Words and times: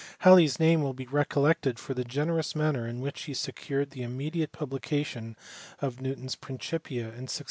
Halley 0.21 0.45
s 0.45 0.59
name 0.59 0.81
will 0.81 0.95
be 0.95 1.05
recollected 1.05 1.77
for 1.77 1.93
the 1.93 2.03
generous 2.03 2.55
manner 2.55 2.87
in. 2.87 3.01
which 3.01 3.25
he 3.25 3.35
secured 3.35 3.91
the 3.91 4.01
immediate 4.01 4.51
publication 4.51 5.35
of 5.79 6.01
Newton 6.01 6.25
s 6.25 6.33
Principia 6.33 7.01
in 7.03 7.27
1687. 7.29 7.39